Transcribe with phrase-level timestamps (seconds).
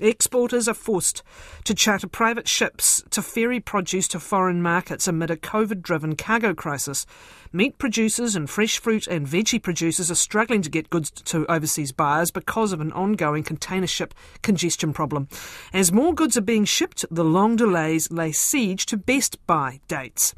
[0.00, 1.22] Exporters are forced
[1.64, 6.52] to charter private ships to ferry produce to foreign markets amid a COVID driven cargo
[6.52, 7.06] crisis.
[7.50, 11.92] Meat producers and fresh fruit and veggie producers are struggling to get goods to overseas
[11.92, 14.12] buyers because of an ongoing container ship
[14.42, 15.28] congestion problem.
[15.72, 20.34] As more goods are being shipped, the long delays lay siege to best by dates.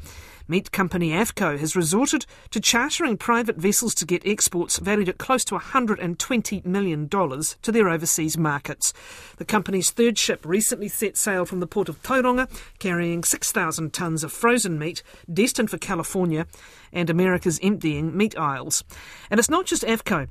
[0.50, 5.44] Meat company Affco has resorted to chartering private vessels to get exports valued at close
[5.44, 8.94] to $120 million to their overseas markets.
[9.36, 12.48] The company's third ship recently set sail from the port of Tauranga,
[12.78, 16.46] carrying 6,000 tonnes of frozen meat destined for California
[16.94, 18.84] and America's emptying meat aisles.
[19.30, 20.28] And it's not just Affco.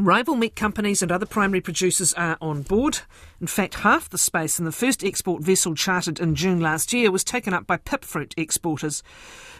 [0.00, 3.00] Rival meat companies and other primary producers are on board.
[3.38, 7.10] In fact, half the space in the first export vessel chartered in June last year
[7.10, 9.02] was taken up by pipfruit exporters.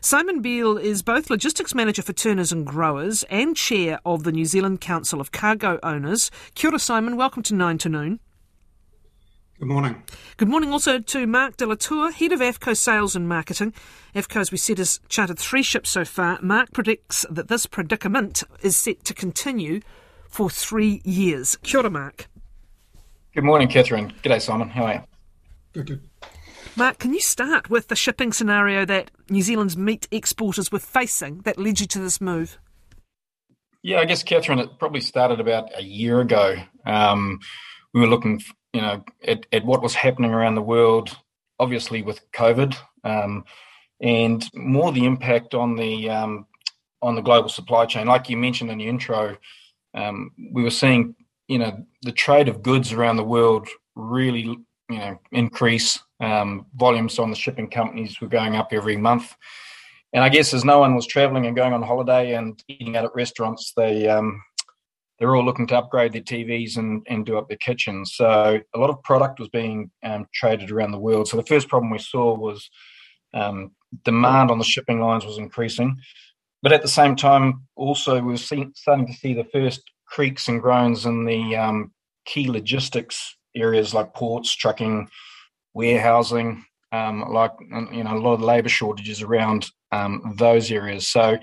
[0.00, 4.46] Simon Beale is both logistics manager for Turners and Growers and chair of the New
[4.46, 6.30] Zealand Council of Cargo Owners.
[6.54, 7.18] Kia ora, Simon.
[7.18, 8.20] Welcome to 9 to Noon.
[9.58, 10.02] Good morning.
[10.38, 13.74] Good morning also to Mark de Lautour, Head of Affco Sales and Marketing.
[14.14, 16.38] Affco, as we said, has chartered three ships so far.
[16.40, 19.82] Mark predicts that this predicament is set to continue
[20.30, 21.56] for three years.
[21.62, 22.28] Kia ora, Mark.
[23.34, 24.12] Good morning, Catherine.
[24.22, 24.70] G'day, Simon.
[24.70, 25.00] How are you?
[25.72, 26.00] Good, good.
[26.76, 31.38] Mark, can you start with the shipping scenario that New Zealand's meat exporters were facing
[31.40, 32.58] that led you to this move?
[33.82, 36.56] Yeah, I guess, Catherine, it probably started about a year ago.
[36.84, 37.40] Um,
[37.94, 38.40] we were looking,
[38.72, 41.16] you know, at, at, what was happening around the world,
[41.58, 43.44] obviously with COVID, um,
[44.00, 46.46] and more the impact on the um,
[47.02, 48.06] on the global supply chain.
[48.06, 49.36] Like you mentioned in the intro,
[49.94, 51.14] um, we were seeing,
[51.48, 55.98] you know, the trade of goods around the world really, you know, increase.
[56.20, 59.34] Um, volumes on the shipping companies were going up every month.
[60.12, 63.04] And I guess as no one was traveling and going on holiday and eating out
[63.04, 64.42] at restaurants, they um,
[65.18, 68.14] they're all looking to upgrade their TVs and, and do up their kitchens.
[68.14, 71.28] So a lot of product was being um, traded around the world.
[71.28, 72.70] So the first problem we saw was
[73.34, 73.72] um,
[74.04, 75.98] demand on the shipping lines was increasing.
[76.62, 80.60] But at the same time, also we're seeing, starting to see the first creaks and
[80.60, 81.92] groans in the um,
[82.26, 85.08] key logistics areas like ports, trucking,
[85.74, 87.52] warehousing, um, like
[87.92, 91.08] you know a lot of labour shortages around um, those areas.
[91.08, 91.38] So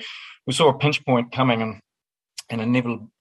[0.45, 1.81] we saw a pinch point coming, and
[2.49, 2.61] and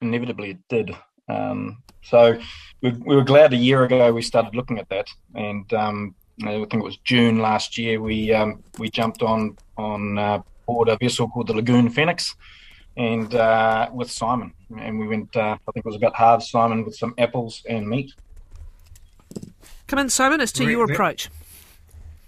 [0.00, 0.90] inevitably, it did.
[1.28, 2.38] Um, so
[2.82, 6.14] we, we, were glad a year ago we started looking at that, and um,
[6.44, 10.88] I think it was June last year we um, we jumped on on uh, board
[10.88, 12.34] a vessel called the Lagoon Phoenix,
[12.96, 15.34] and uh, with Simon, and we went.
[15.36, 18.12] Uh, I think it was about half Simon with some apples and meat.
[19.86, 20.40] Come in, Simon.
[20.40, 21.28] As to your approach.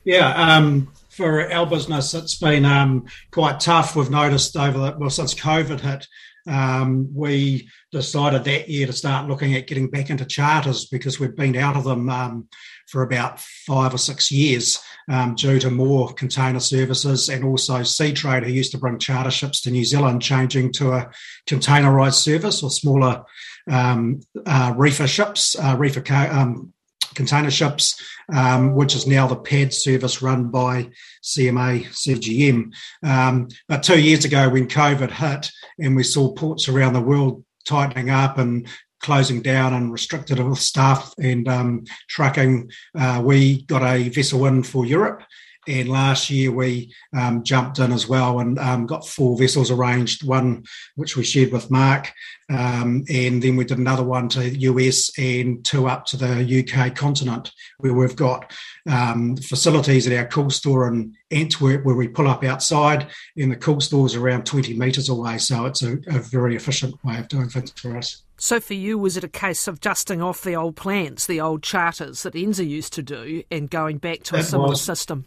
[0.04, 3.96] Yeah, um, for our business, it's been um, quite tough.
[3.96, 6.06] We've noticed over the, well since COVID hit,
[6.48, 11.36] um, we decided that year to start looking at getting back into charters because we've
[11.36, 12.48] been out of them um,
[12.88, 14.78] for about five or six years
[15.10, 19.60] um, due to more container services and also Seatrade, who used to bring charter ships
[19.62, 21.10] to New Zealand, changing to a
[21.46, 23.24] containerised service or smaller
[23.70, 26.72] um, uh, reefer ships, uh, reefer um,
[27.14, 28.00] container ships,
[28.32, 30.90] um, which is now the PAD service run by
[31.22, 32.72] CMA CGM.
[33.02, 37.44] Um, but two years ago, when COVID hit and we saw ports around the world
[37.66, 38.66] tightening up and
[39.00, 44.84] closing down and restricted staff and um, trucking, uh, we got a vessel in for
[44.84, 45.22] Europe.
[45.68, 50.26] And last year we um, jumped in as well and um, got four vessels arranged,
[50.26, 50.64] one
[50.96, 52.12] which we shared with Mark.
[52.50, 56.64] Um, and then we did another one to the US and two up to the
[56.64, 58.50] UK continent, where we've got
[58.88, 63.56] um, facilities at our cool store in Antwerp where we pull up outside, and the
[63.56, 65.36] cool store is around 20 metres away.
[65.36, 68.22] So it's a, a very efficient way of doing things for us.
[68.38, 71.62] So for you, was it a case of dusting off the old plans, the old
[71.62, 74.82] charters that NZ used to do, and going back to a similar was.
[74.82, 75.26] system?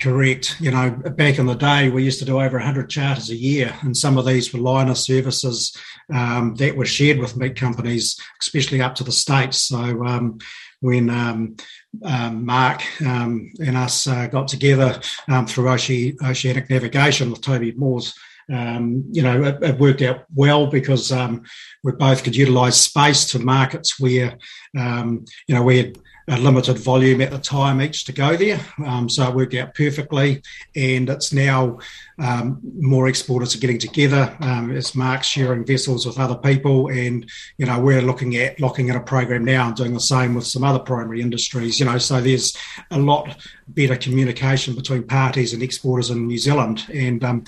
[0.00, 0.60] Correct.
[0.60, 3.74] You know, back in the day, we used to do over 100 charters a year,
[3.82, 5.76] and some of these were liner services
[6.12, 9.58] um, that were shared with meat companies, especially up to the States.
[9.58, 10.38] So um,
[10.80, 11.56] when um,
[12.04, 18.14] um Mark um, and us uh, got together um, through Oceanic Navigation with Toby Moores,
[18.52, 21.44] um, you know, it, it, worked out well because um,
[21.82, 24.36] we both could utilise space to markets where,
[24.78, 25.98] um, you know, we had
[26.28, 28.60] a limited volume at the time each to go there.
[28.84, 30.42] Um, so it worked out perfectly.
[30.74, 31.78] And it's now
[32.18, 34.34] um, more exporters are getting together.
[34.40, 36.88] Um, it's Mark sharing vessels with other people.
[36.88, 37.28] And,
[37.58, 40.46] you know, we're looking at locking in a program now and doing the same with
[40.46, 42.56] some other primary industries, you know, so there's
[42.90, 43.36] a lot
[43.68, 46.86] better communication between parties and exporters in New Zealand.
[46.92, 47.44] And um,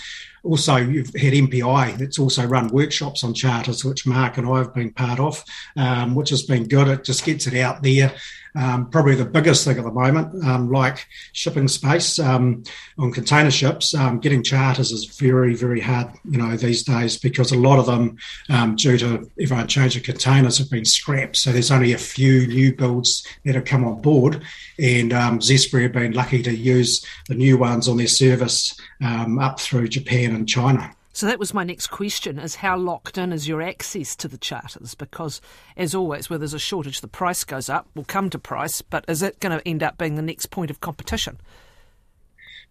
[0.46, 4.74] also, you've had MPI that's also run workshops on charters, which Mark and I have
[4.74, 5.42] been part of,
[5.76, 6.88] um, which has been good.
[6.88, 8.14] It just gets it out there.
[8.56, 12.64] Um, probably the biggest thing at the moment, um, like shipping space um,
[12.98, 17.52] on container ships, um, getting charters is very, very hard, you know, these days because
[17.52, 18.16] a lot of them,
[18.48, 21.36] um, due to everyone changing containers, have been scrapped.
[21.36, 24.42] So there's only a few new builds that have come on board,
[24.78, 29.60] and um, Zespri have been lucky to use the new ones on their service up
[29.60, 30.94] through Japan and China.
[31.16, 34.36] So that was my next question is how locked in is your access to the
[34.36, 34.94] charters?
[34.94, 35.40] Because
[35.74, 39.06] as always, where there's a shortage, the price goes up, We'll come to price, but
[39.08, 41.38] is it going to end up being the next point of competition?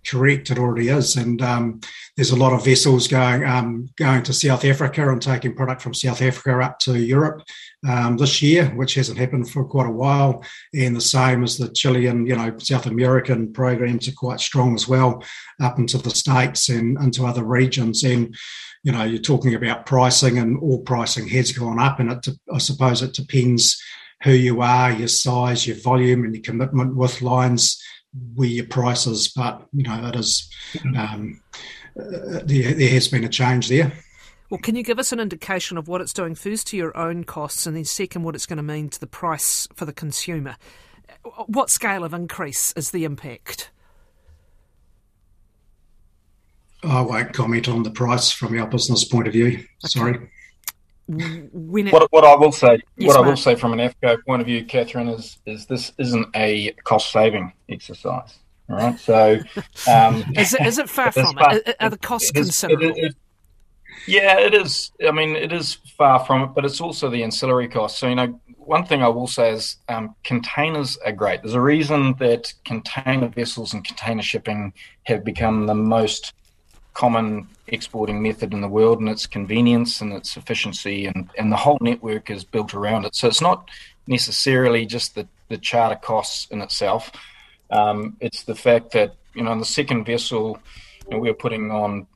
[0.07, 1.15] Correct, it already is.
[1.15, 1.81] And um,
[2.15, 5.93] there's a lot of vessels going um, going to South Africa and taking product from
[5.93, 7.43] South Africa up to Europe
[7.87, 10.43] um, this year, which hasn't happened for quite a while.
[10.73, 14.87] And the same as the Chilean, you know, South American programs are quite strong as
[14.87, 15.23] well,
[15.61, 18.03] up into the states and into other regions.
[18.03, 18.35] And
[18.83, 22.59] you know, you're talking about pricing, and all pricing has gone up, and it, I
[22.59, 23.81] suppose it depends
[24.23, 27.81] who you are, your size, your volume, and your commitment with lines
[28.35, 30.49] where your prices, but you know that is
[30.97, 31.41] um,
[31.99, 33.91] uh, there, there has been a change there.
[34.49, 37.23] Well, can you give us an indication of what it's doing first to your own
[37.23, 40.55] costs, and then second, what it's going to mean to the price for the consumer?
[41.47, 43.71] What scale of increase is the impact?
[46.83, 49.47] I won't comment on the price from our business point of view.
[49.47, 49.65] Okay.
[49.85, 50.29] Sorry
[51.07, 54.17] when it, what, what I will say, yes, what I will say from an Affco
[54.25, 58.39] point of view, Catherine, is is this isn't a cost saving exercise.
[58.69, 59.39] All right, so
[59.87, 61.75] um, is it is it far from it?
[61.79, 62.93] Are the costs considerable?
[62.95, 63.15] It,
[64.07, 64.91] yeah, it is.
[65.07, 67.99] I mean, it is far from it, but it's also the ancillary costs.
[67.99, 71.41] So you know, one thing I will say is um, containers are great.
[71.41, 74.73] There's a reason that container vessels and container shipping
[75.03, 76.33] have become the most
[76.95, 81.57] common exporting method in the world and its convenience and its efficiency and, and the
[81.57, 83.13] whole network is built around it.
[83.13, 83.69] So it's not
[84.07, 87.11] necessarily just the, the charter costs in itself.
[87.69, 90.57] Um, it's the fact that, you know, in the second vessel,
[91.05, 92.07] you know, we're putting on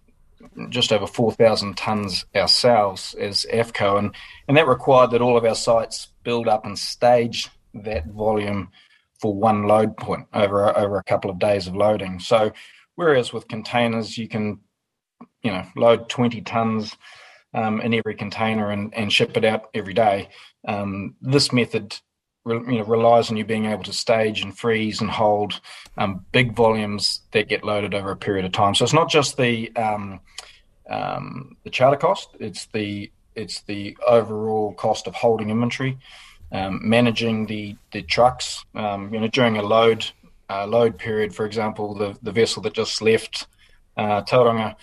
[0.70, 4.16] just over 4,000 tonnes ourselves as Affco, and,
[4.48, 8.70] and that required that all of our sites build up and stage that volume
[9.20, 12.20] for one load point over, over a couple of days of loading.
[12.20, 12.52] So,
[12.96, 14.60] whereas with containers, you can
[15.44, 16.96] you know load 20 tons
[17.54, 20.30] um, in every container and, and ship it out every day.
[20.68, 21.98] Um, this method
[22.46, 25.60] you know relies on you being able to stage and freeze and hold
[25.98, 28.76] um, big volumes that get loaded over a period of time.
[28.76, 30.20] So it's not just the um,
[30.90, 35.98] um, the charter cost; it's the it's the overall cost of holding inventory,
[36.52, 38.66] um, managing the the trucks.
[38.74, 40.06] you know, during a load
[40.50, 43.48] uh, load period, for example, the the vessel that just left
[43.98, 44.76] uh, Tauranga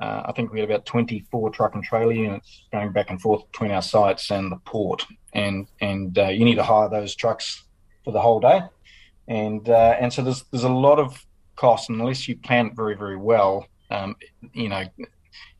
[0.00, 3.46] uh, I think we had about 24 truck and trailer units going back and forth
[3.50, 7.64] between our sites and the port, and and uh, you need to hire those trucks
[8.04, 8.62] for the whole day,
[9.28, 11.24] and uh, and so there's there's a lot of
[11.56, 14.16] cost, and unless you plan it very very well, um,
[14.54, 14.84] you know,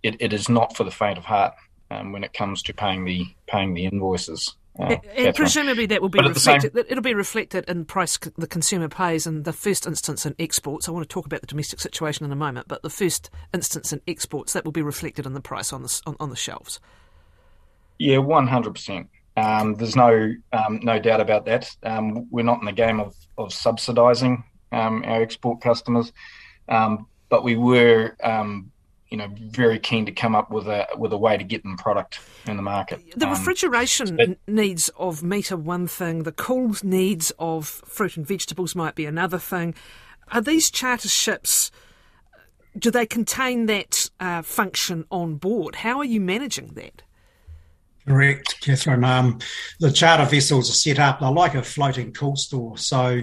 [0.03, 1.53] it, it is not for the faint of heart
[1.91, 4.57] um, when it comes to paying the paying the invoices.
[4.81, 6.73] Uh, and presumably that will be reflected.
[6.75, 6.85] Same...
[6.89, 10.89] It'll be reflected in price the consumer pays in the first instance in exports.
[10.89, 13.93] I want to talk about the domestic situation in a moment, but the first instance
[13.93, 16.81] in exports that will be reflected in the price on the on, on the shelves.
[17.99, 19.09] Yeah, one hundred percent.
[19.37, 21.77] Um, there's no um, no doubt about that.
[21.83, 26.13] Um, we're not in the game of of subsidising um, our export customers,
[26.69, 28.73] um, but we were um,
[29.11, 31.77] you know very keen to come up with a with a way to get them
[31.77, 33.01] product in the market.
[33.17, 36.23] The um, refrigeration um, needs of meat are one thing.
[36.23, 39.75] The cool needs of fruit and vegetables might be another thing.
[40.33, 41.71] Are these charter ships?
[42.79, 45.77] Do they contain that uh, function on board?
[45.77, 47.03] How are you managing that?
[48.07, 49.05] Correct, Catherine.
[49.05, 49.41] Um,
[49.81, 52.79] the charter vessels are set up, they're like a floating cool store.
[52.79, 53.21] So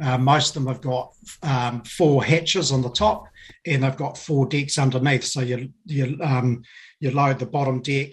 [0.00, 3.24] uh, most of them have got um, four hatches on the top
[3.66, 5.24] and they've got four decks underneath.
[5.24, 6.62] So you you um,
[7.00, 8.12] you load the bottom deck,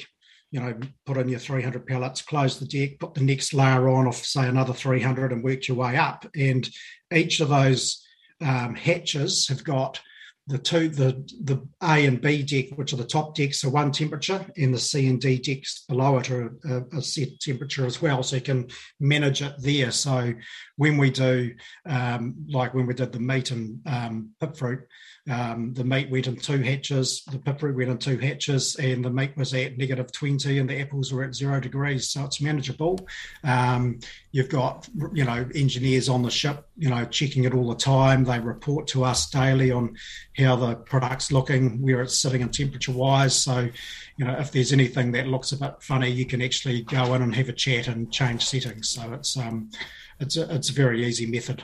[0.51, 4.07] you know, put in your 300 pallets, close the deck, put the next layer on
[4.07, 6.25] of say another 300, and work your way up.
[6.35, 6.67] And
[7.13, 8.05] each of those
[8.41, 9.99] um, hatches have got
[10.47, 13.91] the two the the A and B deck, which are the top decks, are one
[13.91, 18.01] temperature, and the C and D decks below it are a, a set temperature as
[18.01, 18.23] well.
[18.23, 19.91] So you can manage it there.
[19.91, 20.33] So
[20.77, 21.53] when we do,
[21.85, 24.87] um, like when we did the meat and um, fruit,
[25.29, 29.09] um, the meat went in two hatches, the pip went in two hatches, and the
[29.09, 32.09] meat was at negative 20 and the apples were at zero degrees.
[32.09, 33.07] So it's manageable.
[33.43, 33.99] Um,
[34.31, 38.23] you've got, you know, engineers on the ship, you know, checking it all the time.
[38.23, 39.97] They report to us daily on
[40.37, 43.35] how the product's looking, where it's sitting in temperature wise.
[43.35, 43.67] So,
[44.15, 47.21] you know, if there's anything that looks a bit funny, you can actually go in
[47.21, 48.89] and have a chat and change settings.
[48.89, 49.71] So it's, um,
[50.19, 51.63] it's a, it's a very easy method.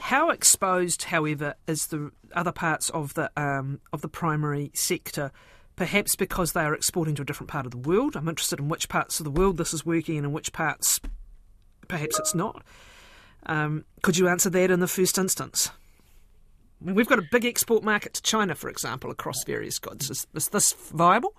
[0.00, 5.30] How exposed, however, is the other parts of the um, of the primary sector?
[5.76, 8.16] Perhaps because they are exporting to a different part of the world.
[8.16, 11.00] I'm interested in which parts of the world this is working in and which parts
[11.88, 12.62] perhaps it's not.
[13.46, 15.70] Um, could you answer that in the first instance?
[16.80, 20.10] I mean, we've got a big export market to China, for example, across various goods.
[20.10, 21.34] Is, is this viable?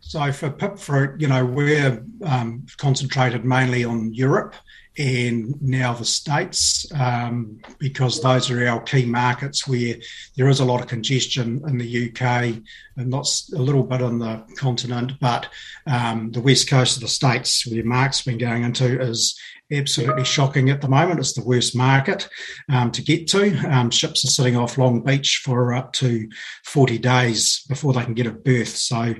[0.00, 4.54] So for pip fruit, you know, we're um, concentrated mainly on Europe
[5.00, 9.94] and now the States, um, because those are our key markets where
[10.36, 12.62] there is a lot of congestion in the UK
[12.96, 15.48] and not a little bit on the continent, but
[15.86, 19.40] um, the west coast of the States, where Mark's been going into, is
[19.72, 21.20] absolutely shocking at the moment.
[21.20, 22.28] It's the worst market
[22.70, 23.56] um, to get to.
[23.68, 26.28] Um, ships are sitting off Long Beach for up to
[26.64, 28.68] 40 days before they can get a berth.
[28.76, 29.14] So,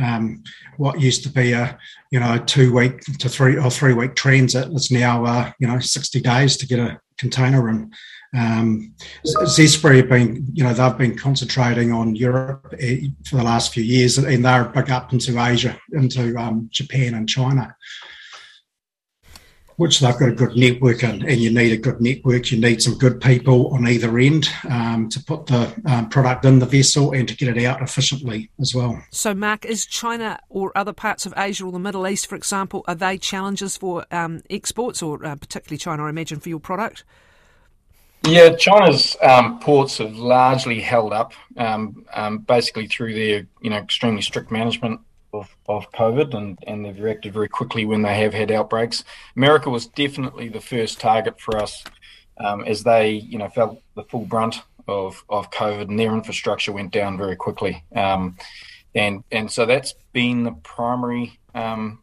[0.00, 0.42] um,
[0.76, 1.78] what used to be a
[2.10, 5.78] you know two week to three or three week transit is now uh, you know
[5.78, 7.92] 60 days to get a container in.
[8.36, 13.72] Um, Zespri have been, you know, they've been concentrating on Europe eh, for the last
[13.72, 17.76] few years, and they're big up into Asia, into um, Japan and China
[19.76, 22.50] which they've got a good network in, and you need a good network.
[22.50, 26.58] You need some good people on either end um, to put the um, product in
[26.58, 29.02] the vessel and to get it out efficiently as well.
[29.10, 32.84] So, Mark, is China or other parts of Asia or the Middle East, for example,
[32.86, 37.04] are they challenges for um, exports, or uh, particularly China, I imagine, for your product?
[38.26, 43.76] Yeah, China's um, ports have largely held up, um, um, basically through their you know
[43.76, 45.00] extremely strict management
[45.34, 49.04] of, of COVID and, and they've reacted very quickly when they have had outbreaks.
[49.36, 51.84] America was definitely the first target for us
[52.38, 56.72] um, as they, you know, felt the full brunt of, of COVID and their infrastructure
[56.72, 57.84] went down very quickly.
[57.94, 58.36] Um,
[58.94, 62.00] and, and so that's been the primary um,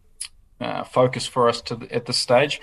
[0.59, 2.61] uh, focus for us to at this stage.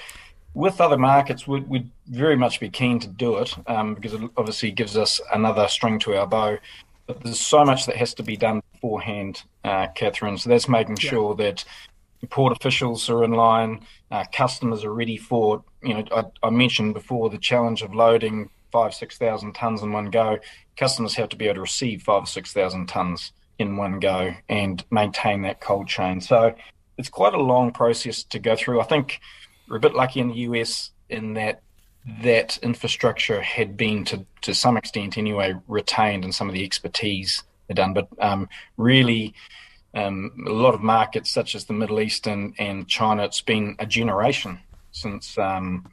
[0.55, 4.31] With other markets, we'd, we'd, very much be keen to do it um, because it
[4.39, 6.57] obviously gives us another string to our bow.
[7.07, 10.38] But there's so much that has to be done beforehand, uh, Catherine.
[10.38, 11.11] So that's making yeah.
[11.11, 11.64] sure that
[12.30, 15.64] port officials are in line, uh, customers are ready for.
[15.82, 19.92] You know, I, I, mentioned before the challenge of loading five, six thousand tons in
[19.92, 20.38] one go.
[20.76, 24.35] Customers have to be able to receive five or six thousand tons in one go
[24.49, 26.20] and maintain that cold chain.
[26.20, 26.54] So
[26.97, 28.80] it's quite a long process to go through.
[28.80, 29.20] I think
[29.68, 31.62] we're a bit lucky in the US in that
[32.23, 37.42] that infrastructure had been to to some extent anyway retained and some of the expertise
[37.75, 37.95] done.
[37.95, 39.35] But um, really,
[39.95, 43.77] um, a lot of markets such as the Middle East and, and China, it's been
[43.79, 44.61] a generation
[44.93, 45.91] since um,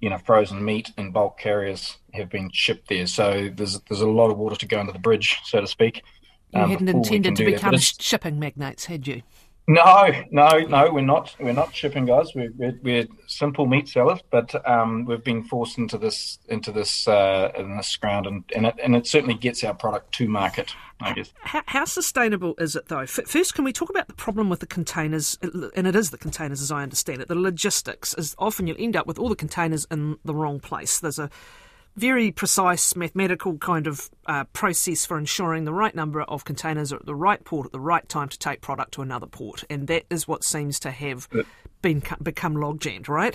[0.00, 3.06] you know frozen meat and bulk carriers have been shipped there.
[3.06, 6.02] So there's there's a lot of water to go under the bridge, so to speak.
[6.52, 9.22] You um, hadn't intended to become shipping magnates, had you?
[9.68, 10.92] No, no, no.
[10.92, 11.36] We're not.
[11.38, 12.34] We're not shipping guys.
[12.34, 17.06] We're, we're, we're simple meat sellers, but um, we've been forced into this into this
[17.06, 20.74] uh, in this ground, and and it, and it certainly gets our product to market.
[21.00, 21.32] I guess.
[21.40, 23.06] How, how sustainable is it though?
[23.06, 25.38] First, can we talk about the problem with the containers?
[25.42, 27.28] And it is the containers, as I understand it.
[27.28, 31.00] The logistics is often you'll end up with all the containers in the wrong place.
[31.00, 31.30] There's a
[31.96, 36.96] very precise mathematical kind of uh, process for ensuring the right number of containers are
[36.96, 39.88] at the right port at the right time to take product to another port, and
[39.88, 41.28] that is what seems to have
[41.82, 43.34] been become log jammed, right?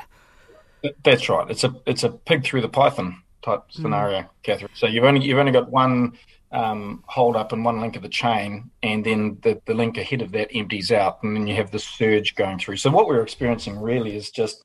[1.04, 1.50] That's right.
[1.50, 3.82] It's a it's a pig through the python type hmm.
[3.82, 4.30] scenario, mm.
[4.44, 4.72] Catherine.
[4.74, 6.18] So you've only you've only got one
[6.52, 10.22] um, hold up and one link of the chain, and then the, the link ahead
[10.22, 12.78] of that empties out, and then you have the surge going through.
[12.78, 14.64] So what we're experiencing really is just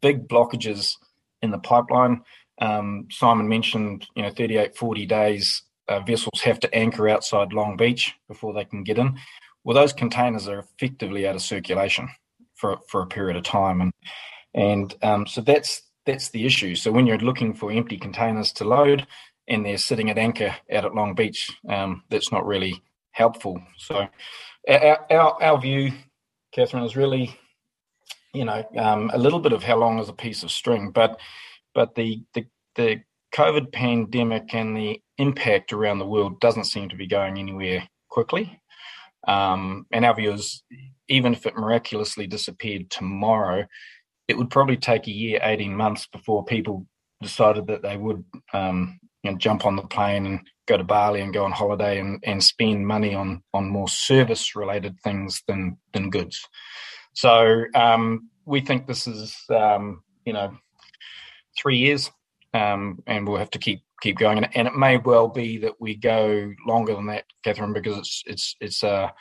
[0.00, 0.96] big blockages
[1.42, 2.22] in the pipeline
[2.60, 7.76] um, Simon mentioned, you know, 38, 40 days uh, vessels have to anchor outside Long
[7.76, 9.18] Beach before they can get in.
[9.64, 12.08] Well, those containers are effectively out of circulation
[12.54, 13.92] for for a period of time, and
[14.54, 16.74] and um, so that's that's the issue.
[16.74, 19.06] So when you're looking for empty containers to load
[19.48, 23.60] and they're sitting at anchor out at Long Beach, um, that's not really helpful.
[23.76, 24.06] So
[24.68, 25.92] our, our, our view,
[26.52, 27.36] Catherine, is really,
[28.32, 31.20] you know, um, a little bit of how long is a piece of string, but
[31.74, 32.46] but the the
[32.76, 33.00] the
[33.34, 38.60] COVID pandemic and the impact around the world doesn't seem to be going anywhere quickly.
[39.28, 40.62] Um, and our view is,
[41.08, 43.66] even if it miraculously disappeared tomorrow,
[44.28, 46.86] it would probably take a year, 18 months before people
[47.20, 51.20] decided that they would um, you know, jump on the plane and go to Bali
[51.20, 55.76] and go on holiday and, and spend money on on more service related things than
[55.92, 56.40] than goods.
[57.14, 60.56] So um, we think this is um, you know
[61.60, 62.10] three years,
[62.54, 64.38] um, and we'll have to keep keep going.
[64.38, 68.22] And, and, it may well be that we go longer than that, Catherine, because it's
[68.26, 69.12] it's it's a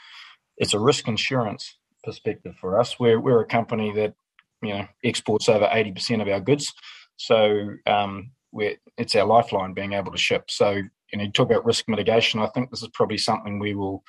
[0.57, 2.99] it's a risk insurance perspective for us.
[2.99, 4.13] We're we're a company that
[4.61, 6.73] you know exports over eighty percent of our goods,
[7.17, 10.49] so um, we're, it's our lifeline being able to ship.
[10.49, 10.71] So
[11.11, 12.39] you know, you talk about risk mitigation.
[12.39, 14.03] I think this is probably something we will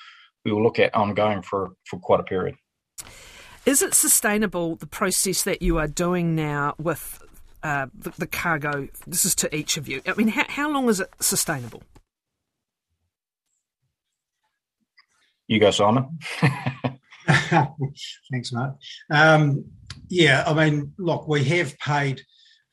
[0.44, 2.56] we will look at ongoing for for quite a period.
[3.66, 7.19] Is it sustainable the process that you are doing now with
[7.62, 8.88] uh, the, the, cargo?
[9.06, 10.02] This is to each of you.
[10.06, 11.82] I mean, how, how long is it sustainable?
[15.48, 16.18] You go, Simon.
[17.26, 18.76] Thanks, Mark.
[19.10, 19.64] Um,
[20.08, 22.22] yeah, I mean, look, we have paid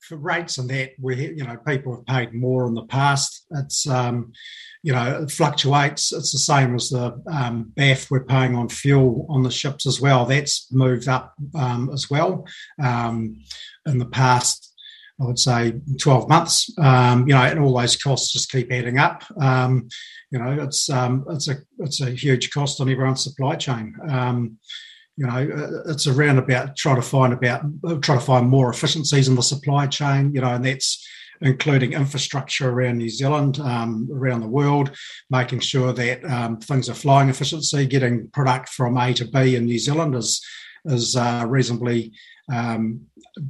[0.07, 3.87] for rates and that we you know people have paid more in the past it's
[3.87, 4.31] um,
[4.83, 9.25] you know it fluctuates it's the same as the um, BAF we're paying on fuel
[9.29, 12.45] on the ships as well that's moved up um, as well
[12.81, 13.37] um,
[13.85, 14.73] in the past
[15.19, 18.99] I would say 12 months um, you know and all those costs just keep adding
[18.99, 19.87] up um,
[20.31, 20.89] you know it's
[21.29, 23.95] it's a it's a huge cost on everyone's supply chain
[25.17, 27.61] you know, uh, it's around about trying to find about
[28.03, 30.31] trying to find more efficiencies in the supply chain.
[30.33, 31.05] You know, and that's
[31.41, 34.95] including infrastructure around New Zealand, um, around the world,
[35.29, 39.65] making sure that um, things are flying efficiency, getting product from A to B in
[39.65, 40.45] New Zealand is
[40.85, 42.13] is uh, reasonably
[42.51, 43.01] um,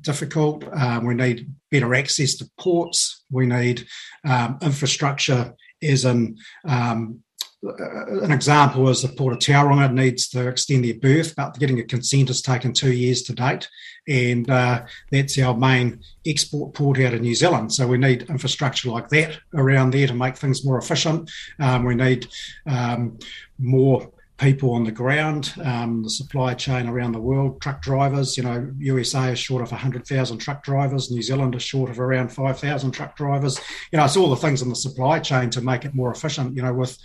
[0.01, 0.63] difficult.
[0.73, 3.23] Um, we need better access to ports.
[3.31, 3.87] We need
[4.25, 7.23] um, infrastructure, as in um,
[7.65, 11.79] uh, an example is the Port of Tauranga needs to extend their berth, but getting
[11.79, 13.67] a consent has taken two years to date.
[14.07, 17.73] And uh, that's our main export port out of New Zealand.
[17.73, 21.31] So we need infrastructure like that around there to make things more efficient.
[21.59, 22.27] Um, we need
[22.67, 23.17] um,
[23.57, 28.37] more people on the ground, um, the supply chain around the world, truck drivers.
[28.37, 31.09] You know, USA is short of 100,000 truck drivers.
[31.09, 33.59] New Zealand is short of around 5,000 truck drivers.
[33.91, 36.55] You know, it's all the things in the supply chain to make it more efficient.
[36.55, 36.97] You know, with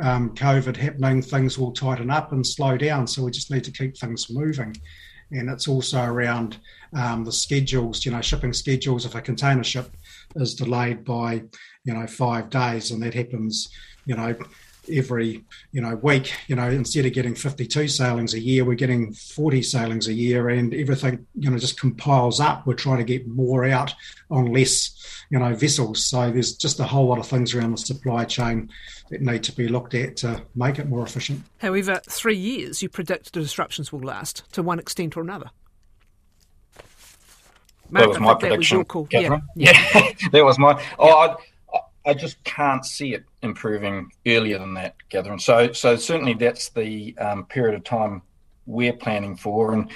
[0.00, 3.08] um, COVID happening, things will tighten up and slow down.
[3.08, 4.76] So we just need to keep things moving.
[5.32, 6.58] And it's also around
[6.94, 9.04] um, the schedules, you know, shipping schedules.
[9.04, 9.90] If a container ship
[10.36, 11.42] is delayed by,
[11.82, 13.70] you know, five days, and that happens,
[14.04, 14.36] you know,
[14.90, 19.12] every you know week you know instead of getting 52 sailings a year we're getting
[19.12, 23.26] 40 sailings a year and everything you know just compiles up we're trying to get
[23.26, 23.94] more out
[24.30, 27.78] on less you know vessels so there's just a whole lot of things around the
[27.78, 28.70] supply chain
[29.10, 32.88] that need to be looked at to make it more efficient however three years you
[32.88, 35.50] predict the disruptions will last to one extent or another
[37.88, 38.84] Mark, that was my prediction.
[38.92, 40.12] Was yeah, yeah.
[40.32, 40.72] that was my.
[40.98, 41.34] Oh, yeah.
[42.06, 45.40] I just can't see it improving earlier than that, Catherine.
[45.40, 48.22] So, so certainly that's the um, period of time
[48.64, 49.90] we're planning for, and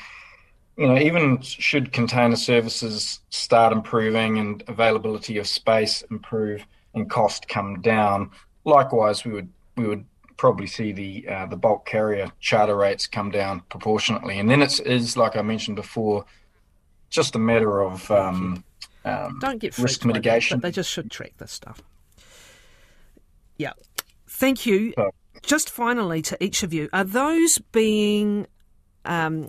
[0.76, 7.48] you know, even should container services start improving and availability of space improve and cost
[7.48, 8.30] come down,
[8.64, 10.04] likewise we would we would
[10.36, 15.16] probably see the uh, the bulk carrier charter rates come down proportionately, and then it's
[15.16, 16.24] like I mentioned before,
[17.08, 18.64] just a matter of um,
[19.04, 20.60] um, don't get risk mitigation.
[20.60, 21.82] They just should track this stuff.
[23.60, 23.72] Yeah.
[24.26, 24.94] Thank you.
[24.96, 25.10] Oh.
[25.42, 28.46] Just finally to each of you, are those being.
[29.04, 29.48] Um,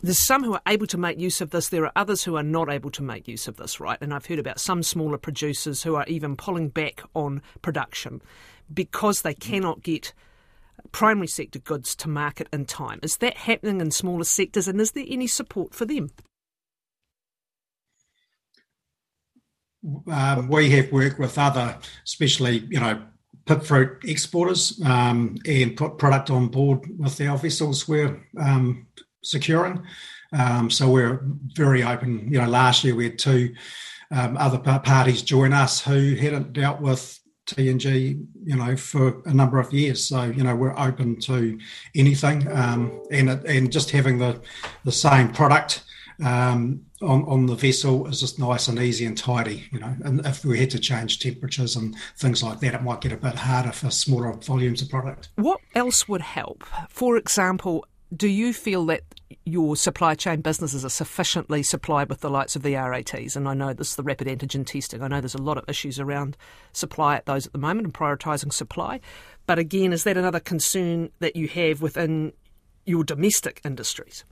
[0.00, 1.70] there's some who are able to make use of this.
[1.70, 3.98] There are others who are not able to make use of this, right?
[4.00, 8.22] And I've heard about some smaller producers who are even pulling back on production
[8.72, 10.12] because they cannot get
[10.92, 13.00] primary sector goods to market in time.
[13.02, 16.10] Is that happening in smaller sectors and is there any support for them?
[20.10, 23.02] Um, we have worked with other, especially, you know,
[23.46, 28.86] pip fruit exporters um, and put product on board with our vessels we're um,
[29.22, 29.82] securing.
[30.32, 31.20] Um, so we're
[31.54, 32.30] very open.
[32.30, 33.54] You know, last year we had two
[34.10, 39.60] um, other parties join us who hadn't dealt with TNG, you know, for a number
[39.60, 40.04] of years.
[40.08, 41.58] So you know, we're open to
[41.94, 44.40] anything, um, and and just having the
[44.84, 45.84] the same product
[46.24, 49.94] um, on, on the vessel is just nice and easy and tidy, you know.
[50.04, 53.16] And if we had to change temperatures and things like that, it might get a
[53.16, 55.28] bit harder for smaller volumes of product.
[55.36, 56.64] What else would help?
[56.88, 59.02] For example, do you feel that
[59.44, 63.36] your supply chain businesses are sufficiently supplied with the likes of the RATs?
[63.36, 65.02] And I know this is the rapid antigen testing.
[65.02, 66.36] I know there's a lot of issues around
[66.72, 69.00] supply at those at the moment and prioritising supply.
[69.46, 72.32] But again, is that another concern that you have within
[72.84, 74.24] your domestic industries?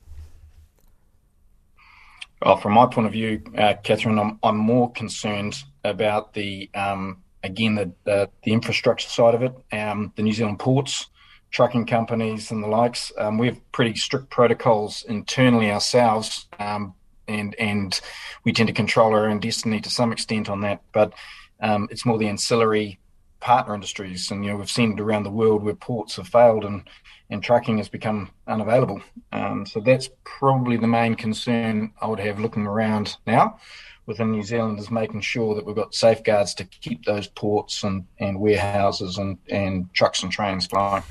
[2.45, 7.23] Well, from my point of view, uh, Catherine, I'm, I'm more concerned about the um,
[7.43, 11.07] again the, the, the infrastructure side of it, um, the New Zealand ports,
[11.51, 13.11] trucking companies, and the likes.
[13.17, 16.95] Um, we have pretty strict protocols internally ourselves, um,
[17.27, 17.99] and and
[18.45, 20.83] we tend to control our own destiny to some extent on that.
[20.93, 21.15] But
[21.61, 23.01] um, it's more the ancillary
[23.41, 26.67] partner industries, and you know we've seen it around the world where ports have failed
[26.67, 26.87] and
[27.35, 29.03] and trucking has become unavailable.
[29.33, 33.59] Um, so that's probably the main concern I would have looking around now
[34.07, 38.05] within New Zealand is making sure that we've got safeguards to keep those ports and,
[38.21, 41.03] and warehouses and, and trucks and trains flying.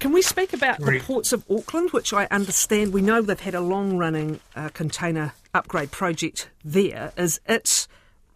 [0.00, 3.54] Can we speak about the ports of Auckland, which I understand we know they've had
[3.54, 7.12] a long running uh, container upgrade project there?
[7.16, 7.86] Is it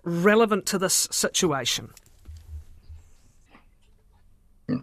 [0.02, 1.90] relevant to this situation?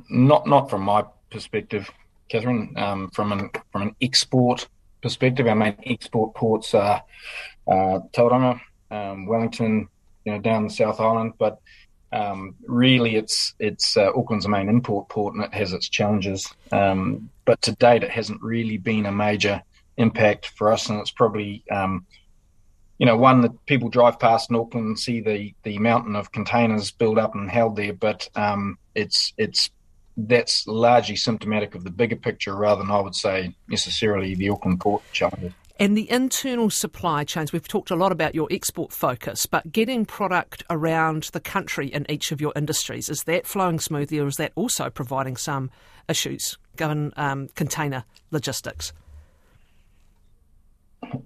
[0.09, 1.89] Not, not from my perspective,
[2.31, 2.73] Catherine.
[2.77, 4.67] Um, from an from an export
[5.01, 7.03] perspective, our main export ports are
[7.67, 9.89] uh, Tauranga, um, Wellington,
[10.23, 11.33] you know, down the South Island.
[11.37, 11.59] But
[12.13, 16.47] um, really, it's it's uh, Auckland's main import port, and it has its challenges.
[16.71, 19.61] Um, but to date, it hasn't really been a major
[19.97, 22.05] impact for us, and it's probably um,
[22.97, 26.31] you know one that people drive past in Auckland and see the the mountain of
[26.31, 29.69] containers built up and held there, but um, it's it's
[30.17, 34.79] that's largely symptomatic of the bigger picture rather than I would say necessarily the Auckland
[34.79, 35.53] port challenges.
[35.79, 40.05] And the internal supply chains, we've talked a lot about your export focus, but getting
[40.05, 44.35] product around the country in each of your industries, is that flowing smoothly or is
[44.35, 45.71] that also providing some
[46.07, 48.93] issues given um, container logistics?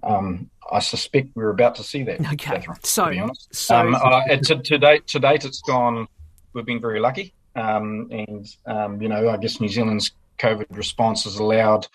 [0.02, 2.20] Um, I suspect we're about to see that.
[2.20, 5.60] Okay, Catherine, so, to be honest, so um, uh, to, to, date, to date, it's
[5.60, 6.08] gone.
[6.54, 11.24] We've been very lucky, um, and um, you know, I guess New Zealand's COVID response
[11.24, 11.86] has allowed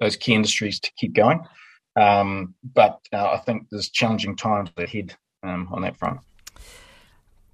[0.00, 1.40] those key industries to keep going.
[2.00, 6.20] Um, but uh, I think there's challenging times ahead um, on that front.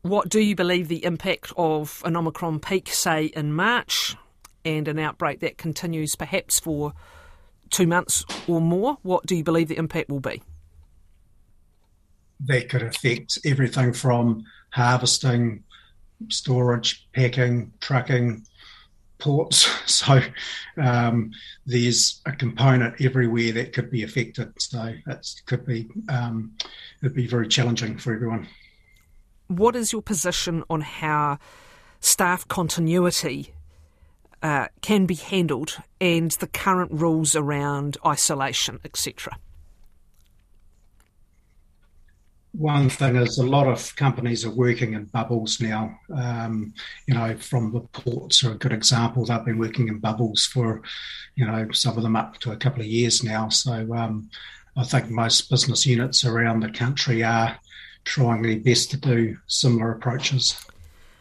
[0.02, 4.16] What do you believe the impact of an Omicron peak, say in March,
[4.64, 6.92] and an outbreak that continues perhaps for
[7.70, 8.98] two months or more?
[9.02, 10.42] What do you believe the impact will be?
[12.46, 15.64] That could affect everything from harvesting,
[16.28, 18.44] storage, packing, trucking,
[19.18, 19.68] ports.
[19.88, 20.20] So
[20.76, 21.32] um,
[21.64, 24.52] there's a component everywhere that could be affected.
[24.60, 26.52] So it could be um,
[27.02, 28.46] it'd be very challenging for everyone.
[29.48, 31.38] What is your position on how
[32.00, 33.54] staff continuity
[34.42, 39.38] uh, can be handled and the current rules around isolation, etc.?
[42.58, 45.96] One thing is a lot of companies are working in bubbles now.
[46.12, 46.74] Um,
[47.06, 49.24] you know, from the ports are a good example.
[49.24, 50.82] They've been working in bubbles for,
[51.36, 53.48] you know, some of them up to a couple of years now.
[53.48, 54.28] So um,
[54.76, 57.56] I think most business units around the country are
[58.04, 60.60] trying their best to do similar approaches.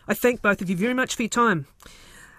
[0.08, 1.68] I thank both of you very much for your time.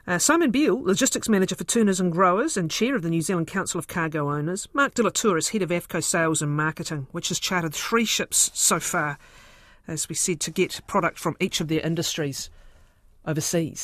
[0.09, 3.47] Uh, Simon Beale, Logistics Manager for Turners and Growers and Chair of the New Zealand
[3.47, 4.67] Council of Cargo Owners.
[4.73, 8.51] Mark de Lautour is Head of Affco Sales and Marketing, which has chartered three ships
[8.55, 9.19] so far,
[9.87, 12.49] as we said, to get product from each of their industries
[13.27, 13.77] overseas.